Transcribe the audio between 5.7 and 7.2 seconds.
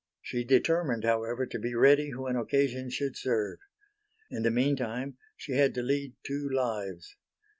to lead two lives.